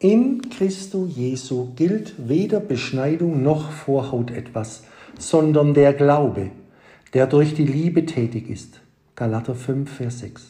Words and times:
In 0.00 0.48
Christo 0.50 1.06
Jesu 1.06 1.72
gilt 1.74 2.14
weder 2.28 2.60
Beschneidung 2.60 3.42
noch 3.42 3.72
Vorhaut 3.72 4.30
etwas, 4.30 4.84
sondern 5.18 5.74
der 5.74 5.92
Glaube, 5.92 6.52
der 7.14 7.26
durch 7.26 7.52
die 7.54 7.66
Liebe 7.66 8.06
tätig 8.06 8.48
ist. 8.48 8.80
Galater 9.16 9.56
5, 9.56 9.90
Vers 9.90 10.20
6. 10.20 10.46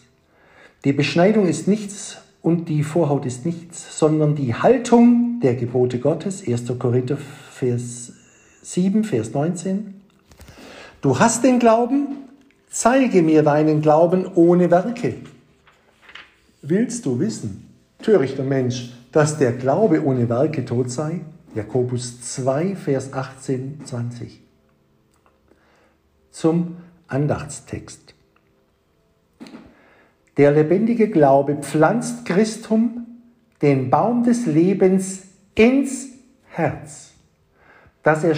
Die 0.85 0.93
Beschneidung 0.93 1.47
ist 1.47 1.67
nichts 1.67 2.19
und 2.43 2.69
die 2.69 2.83
Vorhaut 2.83 3.25
ist 3.25 3.47
nichts, 3.47 3.99
sondern 3.99 4.35
die 4.35 4.55
Haltung 4.55 5.41
der 5.43 5.55
Gebote 5.55 5.99
Gottes. 5.99 6.47
1. 6.47 6.65
Korinther 6.79 7.17
Vers 7.17 8.13
7, 8.61 9.03
Vers 9.03 9.33
19. 9.33 9.95
Du 11.01 11.19
hast 11.19 11.43
den 11.43 11.59
Glauben, 11.59 12.19
zeige 12.69 13.23
mir 13.23 13.43
deinen 13.43 13.81
Glauben 13.81 14.27
ohne 14.35 14.71
Werke. 14.71 15.15
Willst 16.61 17.07
du 17.07 17.19
wissen, 17.19 17.67
törichter 18.03 18.45
Mensch, 18.45 18.93
dass 19.13 19.39
der 19.39 19.53
Glaube 19.53 20.05
ohne 20.05 20.29
Werke 20.29 20.65
tot 20.65 20.91
sei? 20.91 21.21
Jakobus 21.55 22.21
2, 22.35 22.77
Vers 22.77 23.13
18, 23.13 23.81
20. 23.85 24.43
Zum 26.31 26.77
Andachtstext. 27.07 28.15
Der 30.37 30.53
lebendige 30.53 31.09
Glaube 31.09 31.57
pflanzt 31.57 32.25
Christum, 32.25 33.07
den 33.61 33.91
Baum 33.91 34.23
des 34.23 34.47
Lebens, 34.47 35.23
ins 35.57 36.11
Herz, 36.51 37.11
dass 38.05 38.23
er 38.23 38.37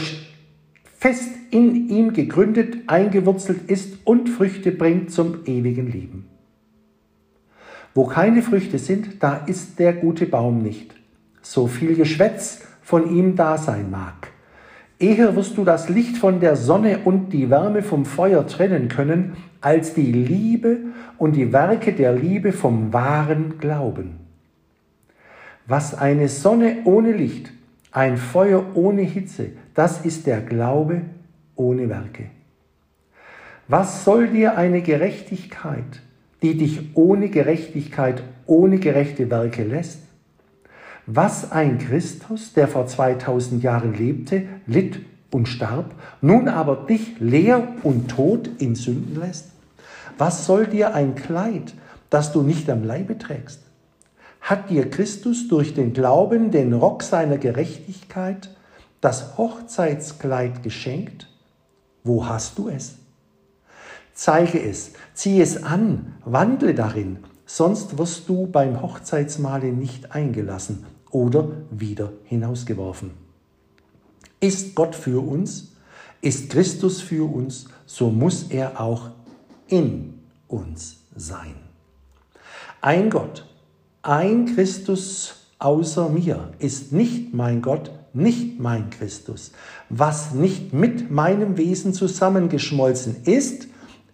fest 0.97 1.29
in 1.51 1.91
ihm 1.91 2.15
gegründet, 2.15 2.79
eingewurzelt 2.87 3.71
ist 3.71 3.99
und 4.05 4.31
Früchte 4.31 4.73
bringt 4.73 5.11
zum 5.11 5.45
ewigen 5.45 5.91
Leben. 5.91 6.30
Wo 7.95 8.07
keine 8.07 8.43
Früchte 8.43 8.79
sind, 8.79 9.23
da 9.23 9.43
ist 9.47 9.79
der 9.79 9.93
gute 9.93 10.27
Baum 10.27 10.63
nicht, 10.63 10.95
so 11.43 11.67
viel 11.67 11.97
Geschwätz 11.97 12.63
von 12.83 13.15
ihm 13.15 13.37
da 13.37 13.59
sein 13.59 13.91
mag. 13.91 14.29
Eher 14.99 15.35
wirst 15.35 15.57
du 15.57 15.65
das 15.65 15.89
Licht 15.89 16.19
von 16.19 16.41
der 16.41 16.57
Sonne 16.57 16.99
und 17.05 17.31
die 17.31 17.49
Wärme 17.49 17.83
vom 17.83 18.05
Feuer 18.05 18.47
trennen 18.47 18.89
können, 18.89 19.37
als 19.61 19.95
die 19.95 20.13
Liebe 20.13 20.79
und 21.19 21.33
die 21.33 21.53
Werke 21.53 21.93
der 21.93 22.13
Liebe 22.13 22.53
vom 22.53 22.93
wahren 22.93 23.59
Glauben. 23.59 24.21
Was 25.67 25.95
eine 25.95 26.29
Sonne 26.29 26.79
ohne 26.85 27.13
Licht, 27.13 27.51
ein 27.93 28.19
Feuer 28.19 28.65
ohne 28.75 29.03
Hitze, 29.03 29.53
das 29.75 30.05
ist 30.05 30.27
der 30.27 30.41
Glaube 30.41 31.03
ohne 31.57 31.89
Werke. 31.89 32.27
Was 33.69 34.05
soll 34.05 34.29
dir 34.29 34.57
eine 34.59 34.83
Gerechtigkeit, 34.83 36.03
die 36.43 36.57
dich 36.57 36.95
ohne 36.95 37.29
Gerechtigkeit, 37.29 38.23
ohne 38.47 38.79
gerechte 38.79 39.31
Werke 39.31 39.65
lässt? 39.65 39.99
was 41.13 41.51
ein 41.51 41.79
Christus, 41.79 42.53
der 42.53 42.69
vor 42.69 42.87
2000 42.87 43.63
Jahren 43.63 43.95
lebte, 43.95 44.45
litt 44.67 45.01
und 45.33 45.47
starb, 45.47 45.95
nun 46.21 46.49
aber 46.49 46.77
dich 46.77 47.19
leer 47.19 47.67
und 47.83 48.09
tot 48.11 48.49
in 48.59 48.77
Sünden 48.77 49.19
lässt? 49.19 49.51
Was 50.19 50.47
soll 50.47 50.67
dir 50.67 50.95
ein 50.95 51.17
Kleid, 51.17 51.75
das 52.11 52.33
du 52.33 52.43
nicht 52.43 52.71
am 52.71 52.85
Leibe 52.85 53.19
trägst? 53.19 53.63
Hat 54.41 54.71
dir 54.71 54.89
Christus 54.89 55.49
durch 55.49 55.75
den 55.75 55.93
Glauben 55.93 56.53
den 56.53 56.73
Rock 56.73 57.03
seiner 57.03 57.39
Gerechtigkeit, 57.39 58.51
das 59.01 59.37
Hochzeitskleid 59.37 60.63
geschenkt? 60.63 61.29
Wo 62.05 62.27
hast 62.27 62.57
du 62.59 62.69
es? 62.69 63.00
Zeige 64.23 64.63
es, 64.63 64.93
zieh 65.15 65.41
es 65.41 65.63
an, 65.63 66.13
wandle 66.27 66.75
darin, 66.75 67.21
sonst 67.47 67.97
wirst 67.97 68.29
du 68.29 68.47
beim 68.47 68.83
Hochzeitsmahle 68.83 69.73
nicht 69.73 70.13
eingelassen 70.13 70.85
oder 71.11 71.49
wieder 71.71 72.13
hinausgeworfen. 72.25 73.13
Ist 74.39 74.75
Gott 74.75 74.95
für 74.95 75.27
uns, 75.27 75.73
ist 76.21 76.51
Christus 76.51 77.01
für 77.01 77.35
uns, 77.35 77.69
so 77.87 78.11
muss 78.11 78.51
er 78.51 78.79
auch 78.79 79.09
in 79.69 80.21
uns 80.49 80.99
sein. 81.17 81.55
Ein 82.83 83.09
Gott, 83.09 83.47
ein 84.03 84.55
Christus 84.55 85.47
außer 85.59 86.11
mir 86.11 86.53
ist 86.59 86.93
nicht 86.93 87.33
mein 87.33 87.63
Gott, 87.63 87.91
nicht 88.13 88.61
mein 88.61 88.91
Christus. 88.91 89.53
Was 89.89 90.35
nicht 90.35 90.75
mit 90.75 91.11
meinem 91.11 91.57
Wesen 91.57 91.95
zusammengeschmolzen 91.95 93.23
ist, 93.25 93.70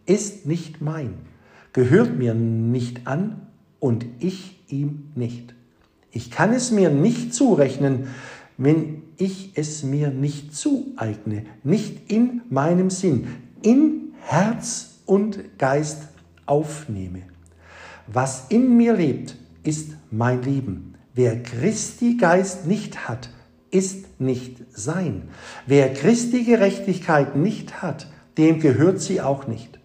ist 0.06 0.47
nicht 0.47 0.81
mein, 0.81 1.15
gehört 1.72 2.17
mir 2.17 2.34
nicht 2.34 3.06
an 3.06 3.49
und 3.81 4.06
ich 4.19 4.61
ihm 4.69 5.11
nicht. 5.15 5.55
Ich 6.11 6.31
kann 6.31 6.53
es 6.53 6.71
mir 6.71 6.91
nicht 6.91 7.34
zurechnen, 7.34 8.06
wenn 8.56 9.03
ich 9.19 9.53
es 9.56 9.83
mir 9.83 10.09
nicht 10.11 10.56
zueigne, 10.56 11.44
nicht 11.62 12.11
in 12.11 12.43
meinem 12.49 12.91
Sinn, 12.91 13.27
in 13.62 14.15
Herz 14.22 15.00
und 15.05 15.59
Geist 15.59 16.09
aufnehme. 16.47 17.23
Was 18.06 18.47
in 18.49 18.77
mir 18.77 18.94
lebt, 18.94 19.37
ist 19.62 19.91
mein 20.11 20.43
Leben. 20.43 20.94
Wer 21.15 21.43
Christi 21.43 22.17
Geist 22.17 22.67
nicht 22.67 23.09
hat, 23.09 23.31
ist 23.71 24.21
nicht 24.21 24.59
sein. 24.71 25.28
Wer 25.67 25.93
Christi 25.93 26.44
Gerechtigkeit 26.44 27.37
nicht 27.37 27.83
hat, 27.83 28.09
dem 28.38 28.61
gehört 28.61 29.00
sie 29.00 29.21
auch 29.21 29.47
nicht. 29.47 29.75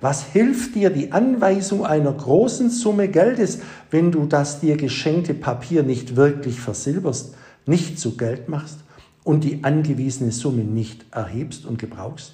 Was 0.00 0.24
hilft 0.24 0.74
dir 0.74 0.90
die 0.90 1.12
Anweisung 1.12 1.84
einer 1.84 2.12
großen 2.12 2.70
Summe 2.70 3.08
Geldes, 3.08 3.60
wenn 3.90 4.10
du 4.10 4.24
das 4.24 4.60
dir 4.60 4.76
geschenkte 4.76 5.34
Papier 5.34 5.82
nicht 5.82 6.16
wirklich 6.16 6.58
versilberst, 6.58 7.34
nicht 7.66 7.98
zu 7.98 8.16
Geld 8.16 8.48
machst 8.48 8.78
und 9.24 9.44
die 9.44 9.62
angewiesene 9.62 10.32
Summe 10.32 10.64
nicht 10.64 11.04
erhebst 11.10 11.66
und 11.66 11.78
gebrauchst? 11.78 12.32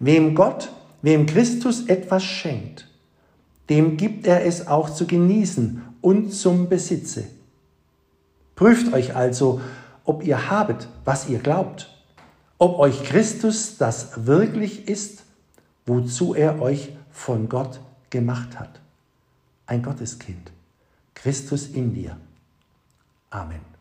Wem 0.00 0.34
Gott, 0.34 0.72
wem 1.00 1.26
Christus 1.26 1.86
etwas 1.86 2.24
schenkt, 2.24 2.88
dem 3.70 3.96
gibt 3.96 4.26
er 4.26 4.44
es 4.44 4.66
auch 4.66 4.90
zu 4.90 5.06
genießen 5.06 5.82
und 6.00 6.32
zum 6.32 6.68
Besitze. 6.68 7.24
Prüft 8.56 8.92
euch 8.92 9.14
also, 9.14 9.60
ob 10.04 10.24
ihr 10.24 10.50
habet, 10.50 10.88
was 11.04 11.28
ihr 11.28 11.38
glaubt, 11.38 11.88
ob 12.58 12.80
euch 12.80 13.04
Christus 13.04 13.76
das 13.78 14.26
wirklich 14.26 14.88
ist 14.88 15.22
wozu 15.86 16.34
er 16.34 16.60
euch 16.60 16.92
von 17.10 17.48
Gott 17.48 17.80
gemacht 18.10 18.58
hat. 18.58 18.80
Ein 19.66 19.82
Gotteskind. 19.82 20.52
Christus 21.14 21.68
in 21.68 21.94
dir. 21.94 22.16
Amen. 23.30 23.71